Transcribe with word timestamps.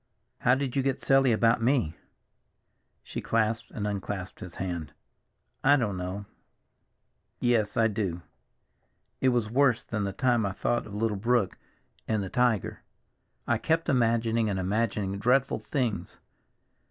"How 0.39 0.55
did 0.55 0.75
you 0.75 0.81
get 0.81 0.99
silly 0.99 1.31
about 1.31 1.61
me?" 1.61 1.95
She 3.03 3.21
clasped 3.21 3.69
and 3.69 3.85
unclasped 3.85 4.39
his 4.39 4.55
hand. 4.55 4.93
"I 5.63 5.75
don't 5.77 5.95
know. 5.95 6.25
Yes, 7.39 7.77
I 7.77 7.87
do. 7.87 8.23
It 9.19 9.29
was 9.29 9.51
worse 9.51 9.83
than 9.85 10.03
the 10.03 10.11
time 10.11 10.43
I 10.43 10.53
thought 10.53 10.87
of 10.87 10.95
little 10.95 11.17
Brook 11.17 11.59
and 12.07 12.23
the 12.23 12.29
tiger. 12.31 12.81
I 13.45 13.59
kept 13.59 13.89
imagining 13.89 14.49
and 14.49 14.57
imagining 14.57 15.19
dreadful 15.19 15.59
things. 15.59 16.17